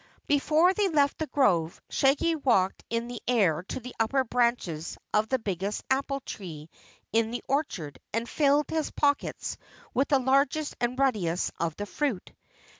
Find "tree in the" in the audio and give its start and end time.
6.21-7.43